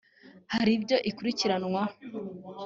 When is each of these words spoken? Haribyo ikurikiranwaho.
Haribyo 0.53 0.97
ikurikiranwaho. 1.09 1.81